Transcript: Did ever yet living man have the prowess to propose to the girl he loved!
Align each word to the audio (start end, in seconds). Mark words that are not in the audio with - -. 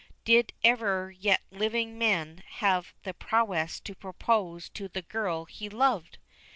Did 0.25 0.53
ever 0.63 1.11
yet 1.11 1.43
living 1.51 1.95
man 1.99 2.41
have 2.53 2.91
the 3.03 3.13
prowess 3.13 3.79
to 3.81 3.93
propose 3.93 4.67
to 4.69 4.87
the 4.87 5.03
girl 5.03 5.45
he 5.45 5.69
loved! 5.69 6.17